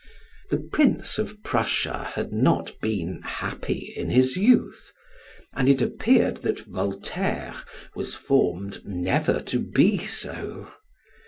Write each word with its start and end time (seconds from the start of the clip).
The 0.49 0.67
Prince 0.73 1.19
of 1.19 1.43
Prussia 1.43 2.05
had 2.15 2.33
not 2.33 2.71
been 2.81 3.21
happy 3.21 3.93
in 3.95 4.09
his 4.09 4.35
youth, 4.35 4.91
and 5.53 5.69
it 5.69 5.79
appeared 5.79 6.37
that 6.37 6.61
Voltaire 6.65 7.61
was 7.93 8.15
formed 8.15 8.83
never 8.83 9.39
to 9.41 9.59
be 9.59 9.99
so. 9.99 10.71